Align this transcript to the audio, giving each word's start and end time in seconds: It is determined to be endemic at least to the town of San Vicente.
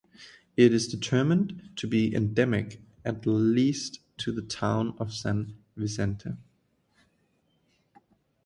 It 0.57 0.73
is 0.73 0.87
determined 0.87 1.73
to 1.75 1.85
be 1.85 2.15
endemic 2.15 2.81
at 3.05 3.27
least 3.27 3.99
to 4.17 4.31
the 4.31 4.41
town 4.41 4.95
of 4.97 5.13
San 5.13 5.55
Vicente. 5.77 6.31